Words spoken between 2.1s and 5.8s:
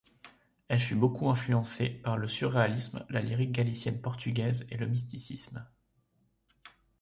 le surréalisme, la lyrique galicienne-portugaise et le mysticisme.